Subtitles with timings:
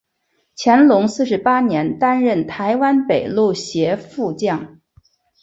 [0.57, 4.79] 乾隆四十八年担任台湾北路协副将。